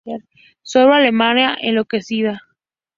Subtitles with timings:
[0.63, 2.41] Su obra "Alemania enloquecida.